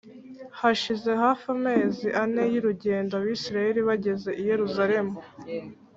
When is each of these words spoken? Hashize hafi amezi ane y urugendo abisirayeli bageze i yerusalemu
Hashize 0.59 1.09
hafi 1.23 1.45
amezi 1.55 2.07
ane 2.21 2.43
y 2.53 2.55
urugendo 2.61 3.11
abisirayeli 3.15 3.81
bageze 3.89 4.29
i 4.41 4.43
yerusalemu 4.49 5.15